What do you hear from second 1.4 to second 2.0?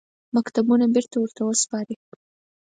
وسپاري.